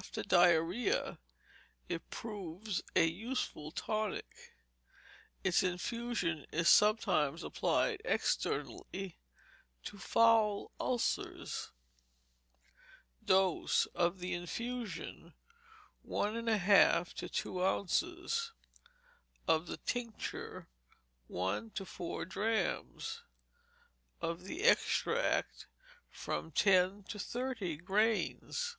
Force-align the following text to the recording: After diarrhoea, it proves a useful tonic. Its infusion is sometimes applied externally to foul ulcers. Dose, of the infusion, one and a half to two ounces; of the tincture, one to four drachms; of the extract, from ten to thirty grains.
After 0.00 0.24
diarrhoea, 0.24 1.20
it 1.88 2.10
proves 2.10 2.82
a 2.96 3.04
useful 3.06 3.70
tonic. 3.70 4.56
Its 5.44 5.62
infusion 5.62 6.44
is 6.50 6.68
sometimes 6.68 7.44
applied 7.44 8.02
externally 8.04 9.20
to 9.84 9.96
foul 9.96 10.72
ulcers. 10.80 11.70
Dose, 13.24 13.86
of 13.94 14.18
the 14.18 14.34
infusion, 14.34 15.34
one 16.02 16.34
and 16.36 16.48
a 16.48 16.58
half 16.58 17.14
to 17.14 17.28
two 17.28 17.64
ounces; 17.64 18.50
of 19.46 19.68
the 19.68 19.76
tincture, 19.76 20.66
one 21.28 21.70
to 21.70 21.84
four 21.86 22.24
drachms; 22.24 23.22
of 24.20 24.42
the 24.42 24.64
extract, 24.64 25.68
from 26.10 26.50
ten 26.50 27.04
to 27.04 27.20
thirty 27.20 27.76
grains. 27.76 28.76